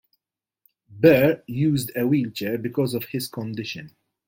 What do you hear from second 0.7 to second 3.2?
Burr used a wheelchair because of